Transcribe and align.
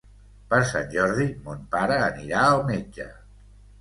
Per 0.53 0.61
Sant 0.69 0.87
Jordi 0.95 1.27
mon 1.49 1.61
pare 1.75 1.99
anirà 2.09 2.41
al 2.47 2.67
metge. 2.71 3.07